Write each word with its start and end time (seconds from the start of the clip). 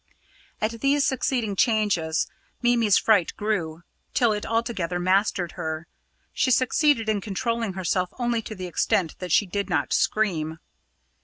At 0.59 0.81
these 0.81 1.05
succeeding 1.05 1.55
changes 1.55 2.25
Mimi's 2.63 2.97
fright 2.97 3.35
grew, 3.37 3.83
till 4.15 4.33
it 4.33 4.47
altogether 4.47 4.99
mastered 4.99 5.51
her. 5.51 5.85
She 6.33 6.49
succeeded 6.49 7.07
in 7.07 7.21
controlling 7.21 7.73
herself 7.73 8.09
only 8.17 8.41
to 8.41 8.55
the 8.55 8.65
extent 8.65 9.19
that 9.19 9.31
she 9.31 9.45
did 9.45 9.69
not 9.69 9.93
scream. 9.93 10.57